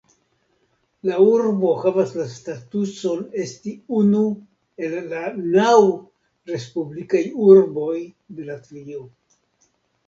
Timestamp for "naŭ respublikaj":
5.59-7.25